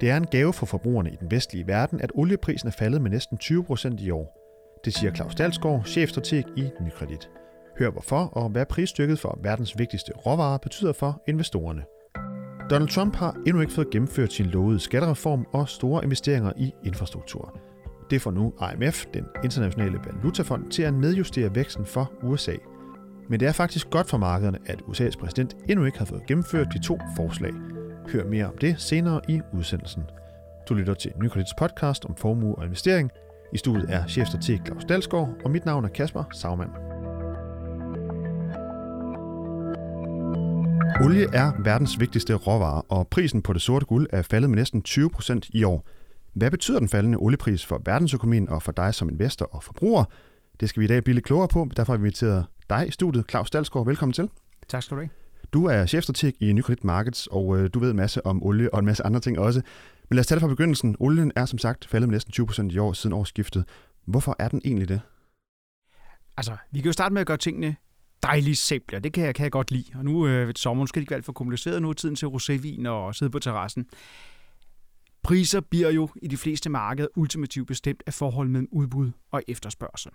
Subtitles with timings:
[0.00, 3.10] Det er en gave for forbrugerne i den vestlige verden, at olieprisen er faldet med
[3.10, 4.36] næsten 20 procent i år.
[4.84, 7.30] Det siger Claus Dalsgaard, chefstrateg i Nykredit.
[7.78, 11.82] Hør hvorfor og hvad prisstykket for verdens vigtigste råvarer betyder for investorerne.
[12.70, 17.58] Donald Trump har endnu ikke fået gennemført sin lovede skattereform og store investeringer i infrastruktur.
[18.10, 22.54] Det får nu IMF, den internationale valutafond, til at nedjustere væksten for USA.
[23.28, 26.66] Men det er faktisk godt for markederne, at USA's præsident endnu ikke har fået gennemført
[26.72, 27.52] de to forslag.
[28.12, 30.02] Hør mere om det senere i udsendelsen.
[30.68, 33.10] Du lytter til Nykredits podcast om formue og investering.
[33.52, 36.70] I studiet er chefstrateg Claus Dalsgaard, og mit navn er Kasper Sagmann.
[41.04, 44.82] Olie er verdens vigtigste råvare, og prisen på det sorte guld er faldet med næsten
[44.82, 45.86] 20 procent i år.
[46.32, 50.04] Hvad betyder den faldende oliepris for verdensøkonomien og for dig som investor og forbruger?
[50.60, 51.68] Det skal vi i dag blive lidt klogere på.
[51.76, 53.86] Derfor har vi inviteret dig i studiet, Claus Dalsgaard.
[53.86, 54.28] Velkommen til.
[54.68, 55.19] Tak skal du have.
[55.52, 58.78] Du er chefstrateg i Nykredit Markets, og øh, du ved en masse om olie og
[58.80, 59.62] en masse andre ting også.
[60.08, 60.96] Men lad os tage det fra begyndelsen.
[60.98, 63.64] Olien er som sagt faldet med næsten 20% i år siden årsskiftet.
[64.06, 65.00] Hvorfor er den egentlig det?
[66.36, 67.76] Altså, vi kan jo starte med at gøre tingene
[68.22, 69.84] dejligt simple, og det kan jeg, kan jeg godt lide.
[69.94, 72.16] Og nu øh, ved sommeren skal det ikke være alt for kompliceret, nu er tiden
[72.16, 73.86] til rosévin og sidde på terrassen.
[75.22, 80.10] Priser bliver jo i de fleste markeder ultimativt bestemt af forholdet mellem udbud og efterspørgsel.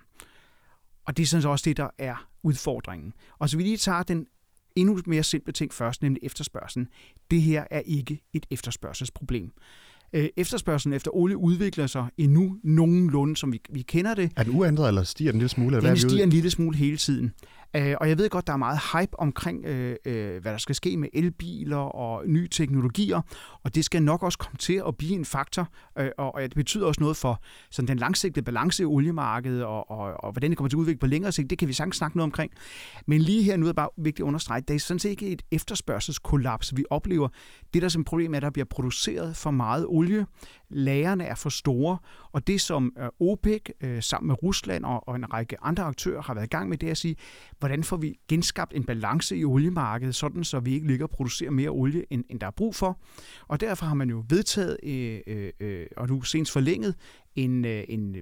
[1.05, 3.13] Og det er sådan også det, der er udfordringen.
[3.39, 4.27] Og så vi lige tager den
[4.75, 6.87] endnu mere simple ting først, nemlig efterspørgselen.
[7.31, 9.51] Det her er ikke et efterspørgselsproblem.
[10.13, 14.31] Øh, efterspørgselen efter olie udvikler sig endnu nogenlunde, som vi, vi kender det.
[14.35, 15.81] Er den uændret, eller stiger den en lille smule?
[15.81, 17.31] Den stiger en lille smule hele tiden.
[17.75, 20.75] Øh, og jeg ved godt, der er meget hype omkring, øh, øh, hvad der skal
[20.75, 23.21] ske med elbiler og nye teknologier,
[23.63, 25.67] og det skal nok også komme til at blive en faktor,
[25.99, 29.91] øh, og, og det betyder også noget for sådan den langsigtede balance i oliemarkedet, og,
[29.91, 31.97] og, og hvordan det kommer til at udvikle på længere sigt, det kan vi sagtens
[31.97, 32.51] snakke noget omkring.
[33.07, 35.27] Men lige her nu er det bare vigtigt at understrege, det er sådan set ikke
[35.27, 37.27] et efterspørgselskollaps, vi oplever.
[37.73, 40.25] Det, der som problem er, at der bliver produceret for meget olie,
[40.69, 41.97] lagerne er for store,
[42.31, 46.33] og det som øh, OPEC øh, sammen med Rusland og, en række andre aktører har
[46.33, 47.15] været i gang med, det er at sige,
[47.59, 51.51] hvordan får vi genskabt en balance i oliemarkedet, sådan så vi ikke ligger og producerer
[51.51, 52.99] mere olie, end, end der er brug for.
[53.47, 56.95] Og derfor har man jo vedtaget, øh, øh, øh og nu senest forlænget,
[57.35, 58.15] en, en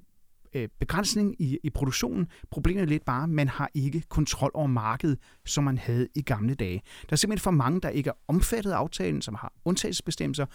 [0.55, 2.27] øh, begrænsning i, i produktionen.
[2.51, 6.21] Problemet er lidt bare, at man har ikke kontrol over markedet, som man havde i
[6.21, 6.81] gamle dage.
[7.01, 10.45] Der er simpelthen for mange, der ikke er omfattet af aftalen, som har undtagelsesbestemmelser,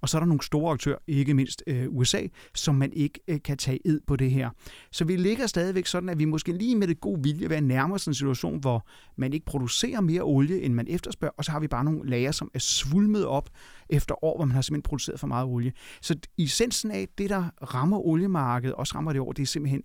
[0.00, 2.22] og så er der nogle store aktører, ikke mindst øh, USA,
[2.54, 4.50] som man ikke øh, kan tage ed på det her.
[4.92, 7.98] Så vi ligger stadigvæk sådan, at vi måske lige med det gode vilje være nærmere
[7.98, 8.86] sådan en situation, hvor
[9.16, 12.32] man ikke producerer mere olie, end man efterspørger, og så har vi bare nogle lager,
[12.32, 13.50] som er svulmet op
[13.90, 15.72] efter år, hvor man har simpelthen produceret for meget olie.
[16.00, 19.82] Så essensen af det, der rammer oliemarkedet, også rammer det år, det er simpelthen,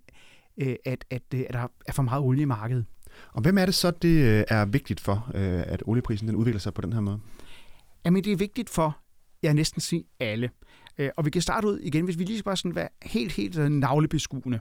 [0.57, 2.85] øh, at, at, øh, at der er for meget olie i markedet.
[3.31, 6.73] Og hvem er det så, det øh, er vigtigt for, at olieprisen den udvikler sig
[6.73, 7.19] på den her måde?
[8.05, 8.97] Jamen, det er vigtigt for,
[9.43, 10.49] jeg næsten sige alle.
[11.17, 13.71] Og vi kan starte ud igen, hvis vi lige skal bare sådan være helt, helt
[13.71, 14.59] navlebeskuende.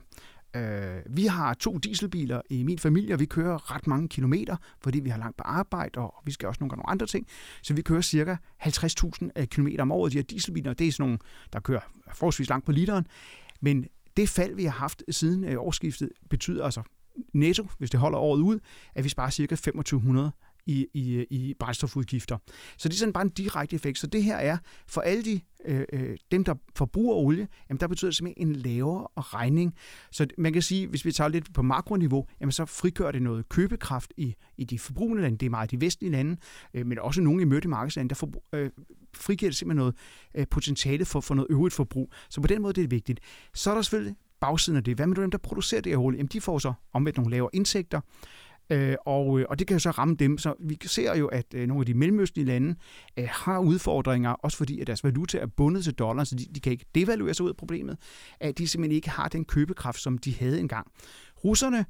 [0.55, 4.99] Øh, Vi har to dieselbiler i min familie, og vi kører ret mange kilometer, fordi
[4.99, 7.27] vi har langt på arbejde, og vi skal også nogle gange nogle andre ting.
[7.61, 10.11] Så vi kører cirka 50.000 øh, km om året.
[10.11, 11.19] De her dieselbiler, det er sådan nogle,
[11.53, 11.81] der kører
[12.13, 13.07] forholdsvis langt på literen.
[13.61, 13.85] Men
[14.17, 16.81] det fald, vi har haft siden øh, årsskiftet, betyder altså
[17.33, 18.59] netto, hvis det holder året ud,
[18.95, 20.31] at vi sparer cirka 2500
[20.65, 22.37] i, i, i brændstofudgifter.
[22.77, 23.99] Så det er sådan bare en direkte effekt.
[23.99, 24.57] Så det her er
[24.87, 28.55] for alle de, øh, øh dem, der forbruger olie, jamen der betyder det simpelthen en
[28.55, 29.75] lavere regning.
[30.11, 33.49] Så man kan sige, hvis vi tager lidt på makroniveau, jamen så frigør det noget
[33.49, 35.37] købekraft i, i de forbrugende lande.
[35.37, 36.37] Det er meget de vestlige lande,
[36.73, 38.69] øh, men også nogle i mødte markedslande, der for, øh,
[39.15, 39.95] frigiver det simpelthen noget
[40.35, 42.13] øh, potentiale for, for noget øvrigt forbrug.
[42.29, 43.19] Så på den måde det er det vigtigt.
[43.53, 44.95] Så er der selvfølgelig bagsiden af det.
[44.95, 46.17] Hvad med dem, der producerer det her olie?
[46.17, 48.01] Jamen de får så omvendt nogle lavere indtægter.
[48.73, 50.37] Øh, og, øh, og det kan jo så ramme dem.
[50.37, 52.75] Så vi ser jo, at øh, nogle af de mellemøstlige lande
[53.17, 56.59] øh, har udfordringer, også fordi at deres valuta er bundet til dollar, så de, de
[56.59, 57.97] kan ikke devaluere sig ud af problemet,
[58.39, 60.87] at de simpelthen ikke har den købekraft, som de havde engang.
[61.43, 61.85] Russerne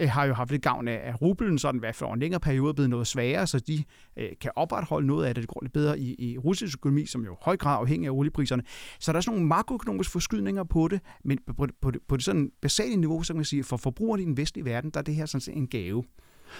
[0.00, 2.68] øh, har jo haft lidt gavn af, at rublen sådan hvad for en længere periode
[2.68, 3.84] er blevet noget sværere, så de
[4.16, 5.42] øh, kan opretholde noget af det.
[5.42, 8.12] Det går lidt bedre i, i russisk økonomi, som jo i høj grad afhængig af
[8.12, 8.62] oliepriserne.
[9.00, 12.16] Så der er sådan nogle makroøkonomiske forskydninger på det, men på, på, på, det, på
[12.16, 15.00] det sådan basale niveau, så kan man sige, for forbrugerne i den vestlige verden, der
[15.00, 16.04] er det her sådan en gave.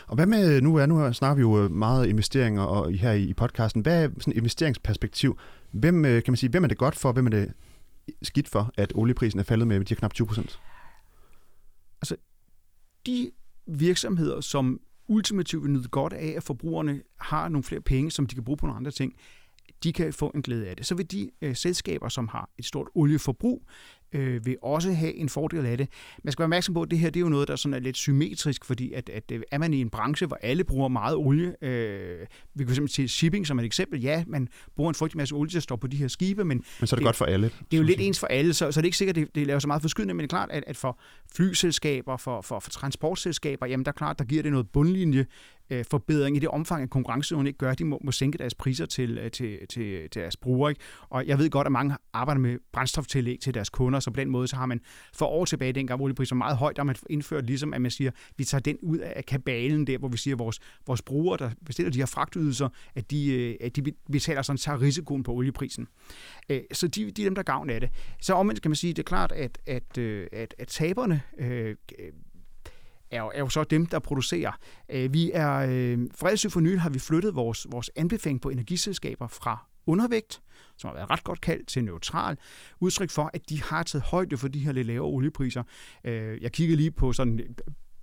[0.06, 3.22] Og hvad med, nu, er, nu snakker vi jo øh, meget investeringer og her i,
[3.22, 5.38] i podcasten, hvad er sådan investeringsperspektiv?
[5.70, 7.52] Hvem, øh, kan man sige, hvem er det godt for, hvem er det
[8.22, 10.60] skidt for, at olieprisen er faldet med de knap 20 procent?
[13.06, 13.31] De
[13.67, 18.35] virksomheder, som ultimativt vil nyde godt af, at forbrugerne har nogle flere penge, som de
[18.35, 19.14] kan bruge på nogle andre ting,
[19.82, 20.87] de kan få en glæde af det.
[20.87, 23.67] Så vil de øh, selskaber, som har et stort olieforbrug,
[24.12, 25.88] øh, vil også have en fordel af det.
[26.24, 27.78] Man skal være opmærksom på, at det her det er jo noget, der sådan er
[27.78, 31.16] lidt symmetrisk, fordi at, at øh, er man i en branche, hvor alle bruger meget
[31.16, 35.16] olie, øh, vi kan simpelthen til shipping som et eksempel, ja, man bruger en frygtelig
[35.16, 37.04] masse olie til at stå på de her skibe, men, men så er det, det
[37.04, 37.50] godt for alle.
[37.70, 39.34] Det er jo lidt ens for alle, så, så det er ikke sikkert, at det,
[39.34, 41.00] det laver så meget forskydende, men det er klart, at, at for
[41.36, 45.26] flyselskaber, for, for, for transportselskaber, jamen der er klart, der giver det noget bundlinje
[45.70, 48.54] øh, forbedring i det omfang, at konkurrenceevnen ikke gør, at de må, må sænke deres
[48.54, 50.70] priser til, øh, til, til, til deres brugere.
[50.70, 50.80] Ikke?
[51.10, 54.31] Og jeg ved godt, at mange arbejder med brændstoftillæg til deres kunder, så på den
[54.31, 54.81] måde så har man
[55.12, 57.91] for år tilbage, dengang oliepriser var meget højt, der har man indført ligesom, at man
[57.91, 61.37] siger, vi tager den ud af kabalen der, hvor vi siger, at vores, vores brugere,
[61.38, 65.32] der bestiller de her fragtydelser, at de, øh, at de betaler sådan, tager risikoen på
[65.32, 65.88] olieprisen.
[66.49, 67.91] Øh, så de, de er dem, der gavn af det.
[68.20, 71.23] Så omvendt kan man sige, at det er klart, at, at, øh, at, at taberne
[71.38, 71.76] øh,
[73.11, 74.52] er jo, er jo så dem, der producerer.
[74.88, 79.26] Øh, vi er, øh, for for nylig har vi flyttet vores, vores anbefaling på energiselskaber
[79.26, 80.40] fra undervægt,
[80.76, 82.37] som har været ret godt kaldt, til neutral,
[82.81, 85.62] udtryk for, at de har taget højde for de her lidt lavere oliepriser.
[86.04, 87.46] Øh, jeg kiggede lige på sådan øh,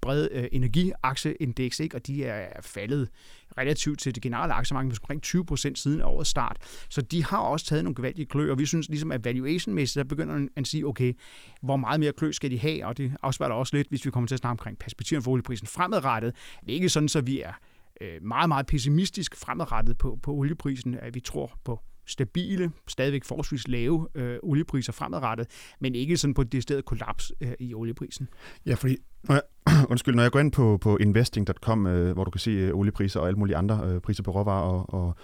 [0.02, 1.96] bred øh, energiaktieindeks, ikke?
[1.96, 3.10] og de er faldet
[3.58, 6.58] relativt til det generelle aktiemarked med omkring 20 procent siden årets start.
[6.90, 10.04] Så de har også taget nogle gevaldige klø, og vi synes ligesom, at valuation-mæssigt, der
[10.04, 11.14] begynder man at sige, okay,
[11.62, 14.28] hvor meget mere klø skal de have, og det afspejler også lidt, hvis vi kommer
[14.28, 16.36] til at snakke omkring perspektiven for olieprisen fremadrettet.
[16.62, 17.54] Det er ikke sådan, så vi er
[18.02, 23.68] øh, meget, meget pessimistisk fremadrettet på, på olieprisen, at vi tror på stabile, stadigvæk forholdsvis
[23.68, 25.48] lave øh, oliepriser fremadrettet,
[25.80, 28.28] men ikke sådan på det sted kollaps øh, i olieprisen.
[28.66, 29.42] Ja, fordi når jeg,
[29.92, 33.20] undskyld, når jeg går ind på, på investing.com, øh, hvor du kan se øh, oliepriser
[33.20, 35.16] og alle mulige andre øh, priser på råvarer og, og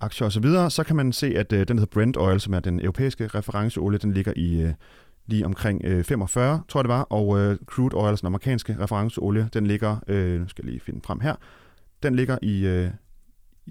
[0.00, 2.60] aktier osv., så, så kan man se, at øh, den hedder Brent Oil, som er
[2.60, 4.72] den europæiske referenceolie, den ligger i øh,
[5.26, 8.76] lige omkring øh, 45, tror jeg det var, og øh, crude oil, altså den amerikanske
[8.80, 11.34] referenceolie, den ligger, øh, nu skal jeg lige finde frem her,
[12.04, 12.90] den ligger i øh,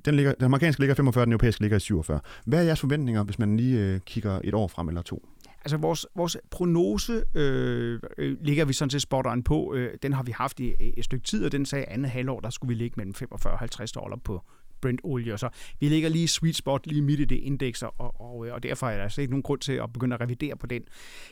[0.06, 2.20] den, ligger, den amerikanske ligger 45, den europæiske ligger i 47.
[2.46, 5.30] Hvad er jeres forventninger, hvis man lige øh, kigger et år frem eller to?
[5.66, 9.74] Altså vores, vores prognose øh, øh ligger vi sådan set spot on på.
[9.76, 12.50] Øh, den har vi haft i et stykke tid, og den sagde andet halvår, der
[12.50, 14.42] skulle vi ligge mellem 45 og 50 dollar på
[14.82, 15.34] Brent-olie.
[15.34, 15.50] Og Så
[15.80, 18.88] vi ligger lige sweet spot, lige midt i det indeks, og, og, og øh, derfor
[18.88, 20.82] er der altså ikke nogen grund til at begynde at revidere på den.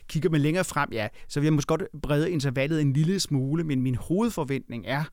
[0.08, 3.64] Kigger man længere frem, ja, så vil jeg måske godt brede intervallet en lille smule,
[3.64, 5.04] men min hovedforventning er,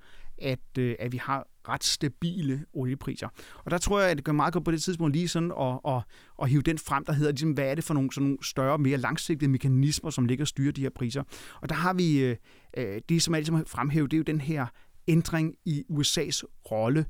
[0.43, 3.29] at, øh, at vi har ret stabile oliepriser.
[3.65, 5.79] Og der tror jeg, at det gør meget godt på det tidspunkt lige sådan at,
[5.95, 6.03] at,
[6.43, 8.79] at hive den frem, der hedder, ligesom, hvad er det for nogle, sådan nogle større,
[8.79, 11.23] mere langsigtede mekanismer, som ligger og styrer de her priser.
[11.61, 12.37] Og der har vi, øh,
[12.77, 14.67] øh det som er ligesom fremhævet, det er jo den her
[15.09, 17.07] ændring i USA's rolle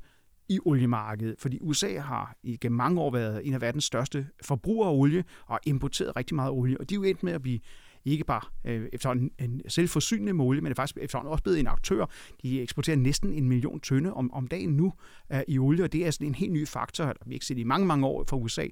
[0.49, 4.93] i oliemarkedet, fordi USA har i mange år været en af verdens største forbrugere af
[4.93, 7.59] olie og importeret rigtig meget olie, og de er jo endt med at blive
[8.05, 12.05] ikke bare øh, efterhånden en selvforsynende måle, men er faktisk efterhånden også blevet en aktør.
[12.41, 14.93] De eksporterer næsten en million tønde om, om dagen nu
[15.33, 17.57] øh, i olie, og det er sådan en helt ny faktor, der vi ikke set
[17.57, 18.65] i mange, mange år fra USA.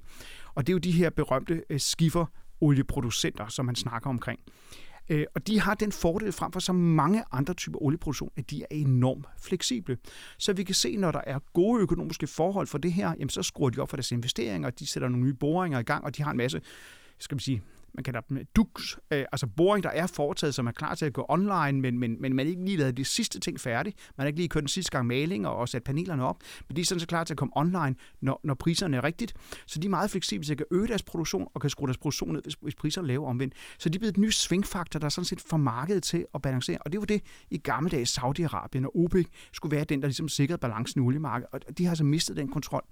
[0.54, 2.26] Og det er jo de her berømte øh, skiffer
[2.60, 4.40] olieproducenter, som man snakker omkring.
[5.08, 8.62] Øh, og de har den fordel frem for så mange andre typer olieproduktion, at de
[8.62, 9.98] er enormt fleksible.
[10.38, 13.42] Så vi kan se, når der er gode økonomiske forhold for det her, jamen så
[13.42, 16.22] skruer de op for deres investeringer, de sætter nogle nye boringer i gang, og de
[16.22, 16.60] har en masse
[17.18, 17.62] skal man sige,
[17.98, 21.06] man kalder dem øh, DUX, øh, altså boring, der er foretaget, som er klar til
[21.06, 23.96] at gå online, men, men, men man ikke lige lavet de sidste ting færdigt.
[24.16, 26.36] Man har ikke lige kørt den sidste gang maling og, og sat panelerne op,
[26.68, 29.34] men de er sådan så klar til at komme online, når, når priserne er rigtigt.
[29.66, 31.98] Så de er meget fleksible, så de kan øge deres produktion og kan skrue deres
[31.98, 33.54] produktion ned, hvis, hvis priserne er lave omvendt.
[33.78, 36.42] Så de er blevet et nyt svingfaktor, der er sådan set for markedet til at
[36.42, 36.78] balancere.
[36.80, 40.28] Og det var det i gamle dage Saudi-Arabien og OPEC skulle være den, der ligesom
[40.28, 41.64] sikrede balancen i oliemarkedet.
[41.68, 42.84] Og de har altså mistet den kontrol.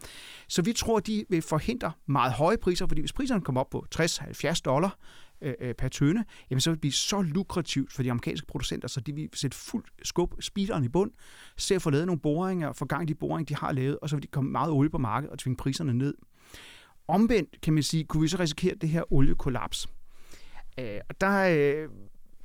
[0.49, 3.87] Så vi tror, de vil forhindre meget høje priser, fordi hvis priserne kommer op på
[3.95, 4.96] 60-70 dollar,
[5.41, 8.89] Øh, øh, per tønde, jamen så vil det blive så lukrativt for de amerikanske producenter,
[8.89, 11.11] så de vil sætte fuldt skub, speederen i bund,
[11.57, 14.09] se at få lavet nogle boringer, få gang i de boringer, de har lavet, og
[14.09, 16.15] så vil de komme meget olie på markedet og tvinge priserne ned.
[17.09, 19.89] Omvendt kan man sige, kunne vi så risikere det her oliekollaps.
[20.79, 21.89] Øh, og der, øh,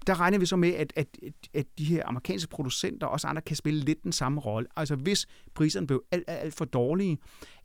[0.08, 1.08] der regner vi så med, at, at,
[1.54, 4.68] at de her amerikanske producenter og også andre kan spille lidt den samme rolle.
[4.76, 7.18] Altså hvis priserne blev alt, alt for dårlige,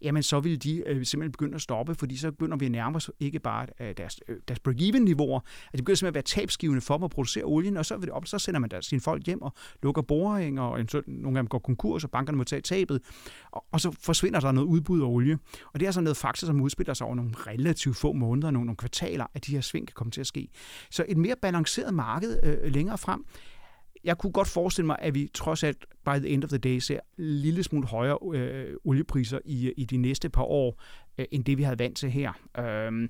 [0.07, 2.97] jamen så vil de øh, simpelthen begynde at stoppe, fordi så begynder vi at nærme
[2.97, 6.81] os ikke bare øh, deres, øh, deres break-even-niveauer, at det begynder simpelthen at være tabsgivende
[6.81, 9.01] for dem at producere olien, og så, vil det op, så sender man der sine
[9.01, 12.63] folk hjem og lukker boringer, og nogle af dem går konkurs, og bankerne må tage
[12.63, 13.01] tabet,
[13.51, 15.39] og, og så forsvinder der noget udbud af olie.
[15.75, 18.67] Og det er sådan noget faktor, som udspiller sig over nogle relativt få måneder, nogle,
[18.67, 20.49] nogle kvartaler, at de her sving kan komme til at ske.
[20.91, 23.25] Så et mere balanceret marked øh, længere frem,
[24.07, 26.79] jeg kunne godt forestille mig, at vi trods alt by the end of the day
[26.79, 30.83] ser en lille smule højere øh, oliepriser i, i de næste par år,
[31.19, 32.33] øh, end det vi havde vant til her.
[32.59, 33.09] Øh,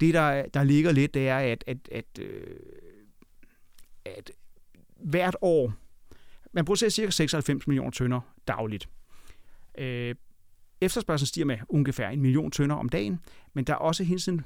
[0.00, 2.56] det, der, der ligger lidt, det er, at, at, at, øh,
[4.04, 4.30] at
[4.96, 5.72] hvert år,
[6.52, 8.88] man producerer cirka 96 millioner tønder dagligt.
[9.78, 10.14] Øh,
[10.80, 13.20] efterspørgselen stiger med ungefær en million tønder om dagen,
[13.54, 14.44] men der er også hele tiden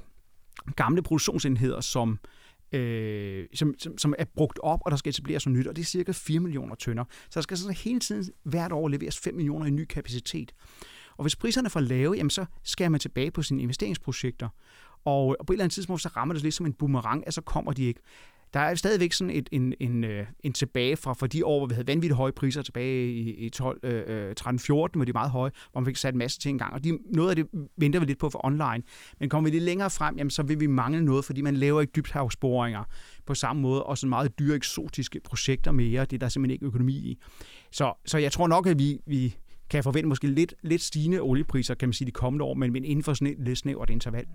[0.75, 2.19] gamle produktionsenheder, som
[2.73, 5.81] øh, som, som, som er brugt op, og der skal etableres noget nyt, og det
[5.81, 7.03] er cirka 4 millioner tønder.
[7.09, 10.53] Så der skal sådan hele tiden hvert år leveres 5 millioner i ny kapacitet.
[11.17, 14.49] Og hvis priserne er for lave, jamen så skærer man tilbage på sine investeringsprojekter.
[15.05, 17.41] Og på et eller andet tidspunkt, så rammer det lidt som en boomerang, at så
[17.41, 18.01] kommer de ikke.
[18.53, 21.67] Der er stadigvæk sådan et, en, en, øh, en tilbage fra, fra de år, hvor
[21.67, 25.11] vi havde vanvittigt høje priser tilbage i, i 12, øh, øh 13, 14, hvor de
[25.13, 26.73] meget høje, hvor man fik sat en masse ting i gang.
[26.73, 28.83] Og de, noget af det venter vi lidt på for online.
[29.19, 31.81] Men kommer vi lidt længere frem, jamen, så vil vi mangle noget, fordi man laver
[31.81, 32.83] ikke dybthavsboringer
[33.25, 36.05] på samme måde, og sådan meget dyre eksotiske projekter mere.
[36.05, 37.17] Det er der simpelthen ikke økonomi i.
[37.71, 39.35] Så, så jeg tror nok, at vi, vi
[39.69, 43.03] kan forvente måske lidt, lidt stigende oliepriser, kan man sige, de kommende år, men inden
[43.03, 44.25] for sådan et lidt snævert interval.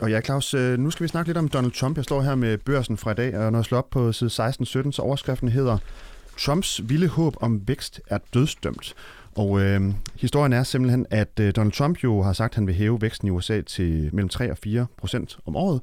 [0.00, 1.96] Og ja, Claus, øh, nu skal vi snakke lidt om Donald Trump.
[1.96, 4.30] Jeg står her med børsen fra i dag, og når jeg slår op på side
[4.30, 5.78] 16-17, så overskriften hedder
[6.38, 8.94] Trumps vilde håb om vækst er dødsdømt.
[9.34, 9.80] Og øh,
[10.20, 13.28] historien er simpelthen, at øh, Donald Trump jo har sagt, at han vil hæve væksten
[13.28, 15.80] i USA til mellem 3 og 4 procent om året.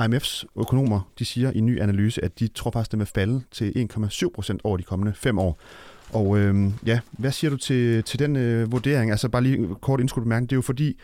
[0.00, 3.06] IMF's økonomer de siger i en ny analyse, at de tror faktisk, at det vil
[3.06, 5.58] falde til 1,7 procent over de kommende fem år.
[6.12, 9.10] Og øh, ja, hvad siger du til, til den øh, vurdering?
[9.10, 10.50] Altså bare lige kort indskudt bemærkning.
[10.50, 10.96] Det er jo fordi,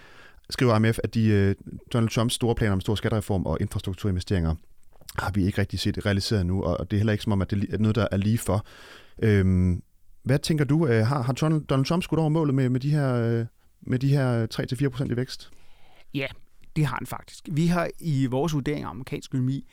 [0.53, 1.55] skriver IMF, at de, øh,
[1.93, 4.55] Donald Trumps store planer om stor skattereform og infrastrukturinvesteringer
[5.19, 7.51] har vi ikke rigtig set realiseret nu, og det er heller ikke som om, at
[7.51, 8.67] det er noget, der er lige for.
[9.23, 9.83] Øhm,
[10.23, 10.87] hvad tænker du?
[10.87, 13.47] Øh, har, har Donald Trump skudt over målet med, med de her, øh,
[13.81, 14.47] med de her
[15.07, 15.51] 3-4% i vækst?
[16.15, 16.27] Ja,
[16.77, 17.49] det har han faktisk.
[17.51, 19.67] Vi har i vores vurdering af amerikansk økonomi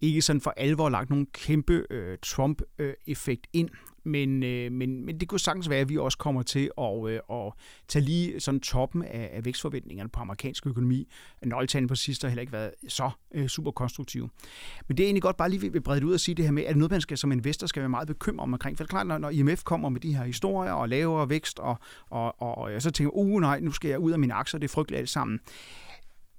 [0.00, 3.68] ikke sådan for alvor lagt nogen kæmpe øh, Trump-effekt øh, ind.
[4.06, 7.20] Men, øh, men, men det kunne sagtens være, at vi også kommer til at, øh,
[7.30, 7.52] at
[7.88, 11.08] tage lige sådan toppen af, af vækstforventningerne på amerikansk økonomi.
[11.44, 14.28] Nøgletalen på sidst har heller ikke været så øh, super konstruktiv.
[14.88, 16.52] Men det er egentlig godt bare lige vil brede det ud og sige det her
[16.52, 18.76] med, at noget, man skal som investor skal være meget bekymret omkring.
[18.76, 21.58] For det er klart, når, når IMF kommer med de her historier og lavere vækst,
[21.58, 21.76] og,
[22.10, 24.60] og, og, og jeg så tænker, uh nej, nu skal jeg ud af mine aktier,
[24.60, 25.40] det er frygteligt alt sammen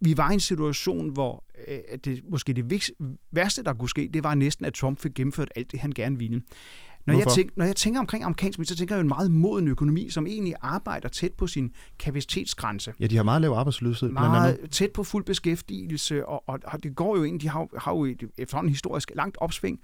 [0.02, 2.92] vi var i en situation, hvor øh, det, måske det
[3.32, 6.18] værste, der kunne ske, det var næsten, at Trump fik gennemført alt det, han gerne
[6.18, 6.42] ville.
[7.06, 9.68] Når jeg, tænker, når jeg tænker omkring amerikansk så tænker jeg jo en meget moden
[9.68, 12.94] økonomi, som egentlig arbejder tæt på sin kapacitetsgrænse.
[13.00, 14.10] Ja, de har meget lav arbejdsløshed.
[14.10, 17.92] Meget tæt på fuld beskæftigelse, og, og, og det går jo ind, de har, har
[17.92, 19.80] jo et efterhånden historisk langt opsving.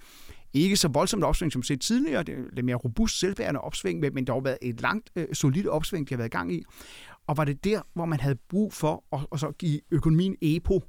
[0.53, 4.27] Ikke så voldsomt opsving som set tidligere, det er mere robust, selvbærende opsving, men, men
[4.27, 6.63] der har været et langt, øh, solidt opsving, de har været i gang i.
[7.27, 10.83] Og var det der, hvor man havde brug for at, at så give økonomien EPO?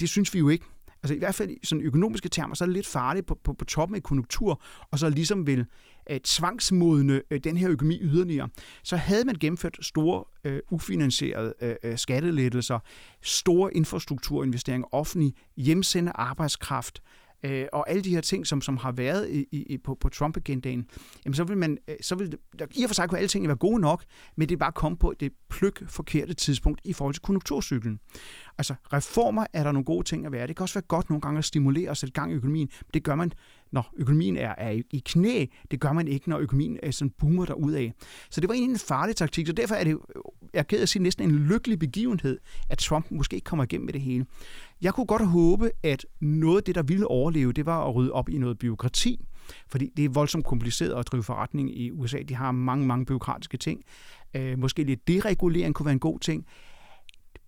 [0.00, 0.64] Det synes vi jo ikke.
[1.02, 3.52] Altså i hvert fald i sådan økonomiske termer, så er det lidt farligt på, på,
[3.52, 5.66] på toppen af konjunktur, og så ligesom vil
[6.10, 8.48] øh, tvangsmodne øh, den her økonomi yderligere.
[8.82, 12.78] Så havde man gennemført store øh, ufinansierede øh, øh skattelettelser,
[13.22, 17.02] store infrastrukturinvesteringer, offentlig hjemsende arbejdskraft,
[17.42, 20.86] øh, og alle de her ting, som, som har været i, i, på, på Trump-agendaen,
[21.24, 23.48] jamen så vil man, øh, så vil, der, i og for sig kunne alle tingene
[23.48, 24.04] være gode nok,
[24.36, 28.00] men det er bare komme på det pløk forkerte tidspunkt i forhold til konjunkturcyklen.
[28.58, 30.46] Altså reformer er der nogle gode ting at være.
[30.46, 32.68] Det kan også være godt nogle gange at stimulere og sætte gang i økonomien.
[32.94, 33.32] Det gør man,
[33.72, 35.46] når økonomien er, er i knæ.
[35.70, 37.92] Det gør man ikke, når økonomien er sådan boomer af.
[38.30, 39.98] Så det var egentlig en farlig taktik, så derfor er det,
[40.52, 42.38] jeg er ked at sige, næsten en lykkelig begivenhed,
[42.68, 44.26] at Trump måske ikke kommer igennem med det hele.
[44.82, 48.12] Jeg kunne godt håbe, at noget af det, der ville overleve, det var at rydde
[48.12, 49.24] op i noget byråkrati,
[49.68, 52.18] fordi det er voldsomt kompliceret at drive forretning i USA.
[52.28, 53.82] De har mange, mange byråkratiske ting.
[54.34, 56.46] Øh, måske lidt deregulering kunne være en god ting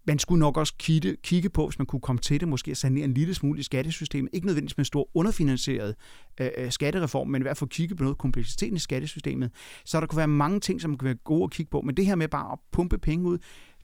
[0.04, 2.76] man skulle nok også kigge, kigge på, hvis man kunne komme til det, måske at
[2.76, 4.30] sanere en lille smule i skattesystemet.
[4.33, 5.95] Ikke nødvendigvis med en stor underfinansieret
[6.40, 9.50] øh, øh, skattereform, men i hvert fald kigge på noget kompleksiteten i skattesystemet.
[9.85, 11.80] Så der kunne være mange ting, som kunne være gode at kigge på.
[11.80, 13.38] Men det her med bare at pumpe penge ud,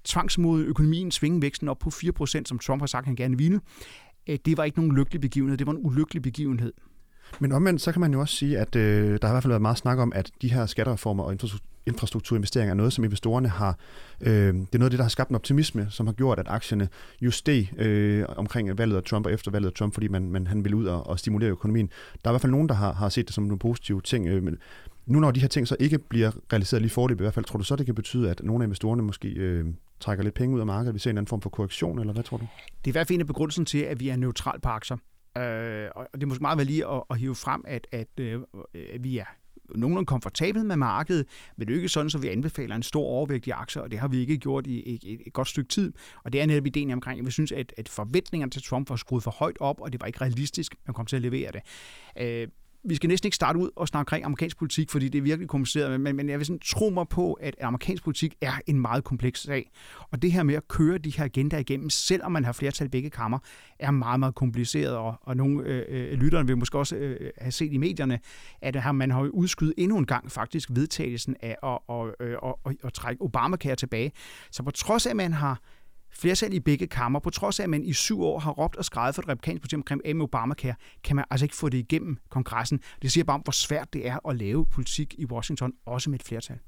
[0.04, 3.61] tvangsmod økonomien, svinge væksten op på 4%, som Trump har sagt, han gerne ville,
[4.26, 5.58] øh, det var ikke nogen lykkelig begivenhed.
[5.58, 6.73] Det var en ulykkelig begivenhed.
[7.40, 9.50] Men omvendt, så kan man jo også sige, at øh, der har i hvert fald
[9.50, 11.32] været meget snak om, at de her skattereformer og
[11.87, 13.78] infrastrukturinvesteringer er noget, som investorerne har...
[14.21, 16.47] Øh, det er noget af det, der har skabt en optimisme, som har gjort, at
[16.49, 16.88] aktierne
[17.23, 20.47] just steg øh, omkring valget af Trump og efter valget af Trump, fordi man, man,
[20.47, 21.90] han ville ud og, og stimulere økonomien.
[22.25, 24.26] Der er i hvert fald nogen, der har, har set det som nogle positive ting.
[24.26, 24.59] Øh, men
[25.07, 27.59] nu når de her ting så ikke bliver realiseret lige forløb i hvert fald, tror
[27.59, 29.66] du så, det kan betyde, at nogle af investorerne måske øh,
[30.00, 30.95] trækker lidt penge ud af markedet?
[30.95, 32.47] Vi ser en anden form for korrektion, eller hvad tror du?
[32.66, 34.97] Det er i hvert fald en af begrundelsen til, at vi er neutral på aktier.
[35.38, 38.40] Øh, og det er måske meget værd lige at, at hive frem, at, at, øh,
[38.95, 39.25] at vi er
[39.75, 43.46] nogenlunde komfortabel med markedet, men det er ikke sådan, så vi anbefaler en stor overvægt
[43.46, 45.92] i aktier, og det har vi ikke gjort i et, et, et godt stykke tid.
[46.25, 48.96] Og det er netop ideen omkring, at vi synes, at, at forventningerne til Trump var
[48.96, 51.52] skruet for højt op, og det var ikke realistisk, at man kom til at levere
[51.52, 51.61] det.
[52.18, 52.49] Øh,
[52.88, 55.49] vi skal næsten ikke starte ud og snakke omkring amerikansk politik, fordi det er virkelig
[55.49, 59.05] kompliceret, men, men jeg vil sådan tro mig på, at amerikansk politik er en meget
[59.05, 59.71] kompleks sag.
[60.11, 62.90] Og det her med at køre de her agendaer igennem, selvom man har flertal i
[62.90, 63.38] begge kammer,
[63.78, 67.52] er meget, meget kompliceret, og, og nogle øh, øh, lytterne vil måske også øh, have
[67.52, 68.19] set i medierne,
[68.62, 72.38] at her, man har jo udskydet endnu en gang faktisk vedtagelsen af at, at, at,
[72.43, 74.12] at, at, at trække Obamacare tilbage.
[74.50, 75.61] Så på trods af, at man har
[76.20, 78.85] flertal i begge kammer, på trods af, at man i syv år har råbt og
[78.85, 82.18] skrevet for et republikansk parti omkring Amy Obamacare, kan man altså ikke få det igennem
[82.30, 82.80] kongressen.
[83.02, 86.20] Det siger bare om, hvor svært det er at lave politik i Washington, også med
[86.20, 86.58] et flertal.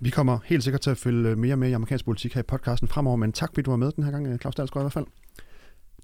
[0.00, 2.88] Vi kommer helt sikkert til at følge mere med i amerikansk politik her i podcasten
[2.88, 5.06] fremover, men tak fordi du var med den her gang, Claus Dalsgaard i hvert fald.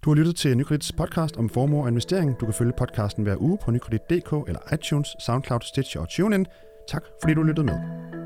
[0.05, 2.41] Du har lyttet til Nykredits podcast om formue og investering.
[2.41, 6.47] Du kan følge podcasten hver uge på nykredit.dk eller iTunes, SoundCloud, Stitcher og TuneIn.
[6.89, 8.26] Tak fordi du lyttede med.